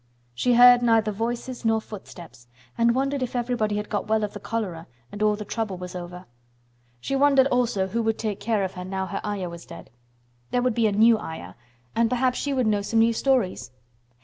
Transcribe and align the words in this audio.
She 0.33 0.55
heard 0.55 0.81
neither 0.81 1.11
voices 1.11 1.63
nor 1.63 1.79
footsteps, 1.79 2.47
and 2.75 2.95
wondered 2.95 3.21
if 3.21 3.35
everybody 3.35 3.77
had 3.77 3.87
got 3.87 4.07
well 4.07 4.23
of 4.23 4.33
the 4.33 4.39
cholera 4.39 4.87
and 5.11 5.21
all 5.21 5.35
the 5.35 5.45
trouble 5.45 5.77
was 5.77 5.93
over. 5.95 6.25
She 6.99 7.15
wondered 7.15 7.45
also 7.51 7.85
who 7.85 8.01
would 8.01 8.17
take 8.17 8.39
care 8.39 8.63
of 8.63 8.73
her 8.73 8.83
now 8.83 9.05
her 9.05 9.21
Ayah 9.23 9.51
was 9.51 9.63
dead. 9.63 9.91
There 10.49 10.63
would 10.63 10.73
be 10.73 10.87
a 10.87 10.91
new 10.91 11.19
Ayah, 11.19 11.53
and 11.95 12.09
perhaps 12.09 12.39
she 12.39 12.51
would 12.51 12.65
know 12.65 12.81
some 12.81 12.97
new 12.97 13.13
stories. 13.13 13.69